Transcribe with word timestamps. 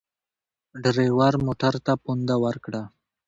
ډریور 0.81 1.33
موټر 1.45 1.73
ته 1.85 1.93
پونده 2.03 2.35
ورکړه. 2.45 2.81